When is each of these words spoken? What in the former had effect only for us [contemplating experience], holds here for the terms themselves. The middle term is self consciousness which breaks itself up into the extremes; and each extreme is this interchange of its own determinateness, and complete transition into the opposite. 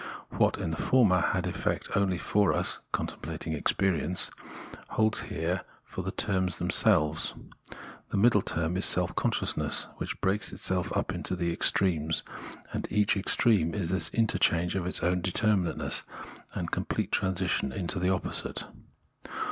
What 0.31 0.57
in 0.57 0.71
the 0.71 0.81
former 0.81 1.19
had 1.19 1.45
effect 1.45 1.89
only 1.95 2.17
for 2.17 2.53
us 2.53 2.79
[contemplating 2.91 3.53
experience], 3.53 4.31
holds 4.89 5.19
here 5.21 5.61
for 5.83 6.01
the 6.01 6.11
terms 6.11 6.57
themselves. 6.57 7.35
The 8.09 8.17
middle 8.17 8.41
term 8.41 8.77
is 8.77 8.83
self 8.85 9.13
consciousness 9.13 9.89
which 9.97 10.19
breaks 10.19 10.51
itself 10.51 10.91
up 10.97 11.13
into 11.13 11.35
the 11.35 11.53
extremes; 11.53 12.23
and 12.73 12.87
each 12.91 13.15
extreme 13.15 13.75
is 13.75 13.91
this 13.91 14.09
interchange 14.09 14.73
of 14.75 14.87
its 14.87 15.03
own 15.03 15.21
determinateness, 15.21 16.01
and 16.55 16.71
complete 16.71 17.11
transition 17.11 17.71
into 17.71 17.99
the 17.99 18.09
opposite. 18.09 18.65